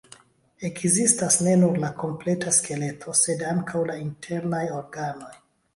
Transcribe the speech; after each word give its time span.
Ekzistas 0.69 1.37
ne 1.47 1.53
nur 1.65 1.77
la 1.85 1.91
kompleta 2.05 2.55
skeleto, 2.59 3.17
sed 3.23 3.45
ankaŭ 3.55 3.87
la 3.93 4.03
internaj 4.09 4.69
organoj. 4.83 5.35